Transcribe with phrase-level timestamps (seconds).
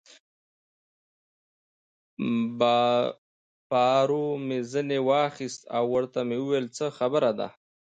[3.69, 7.47] پارو مې ځینې واخیست او ورته مې وویل: څه خبره ده؟